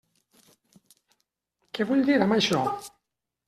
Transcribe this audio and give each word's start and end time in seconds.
Què 1.77 1.89
vull 1.93 2.03
dir 2.11 2.19
amb 2.27 2.41
això? 2.41 2.67